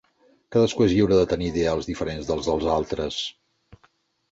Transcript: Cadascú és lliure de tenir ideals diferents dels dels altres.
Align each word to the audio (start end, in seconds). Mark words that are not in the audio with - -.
Cadascú 0.53 0.85
és 0.85 0.95
lliure 0.95 1.19
de 1.19 1.27
tenir 1.35 1.51
ideals 1.51 1.91
diferents 1.91 2.33
dels 2.33 2.51
dels 2.51 2.67
altres. 2.79 3.21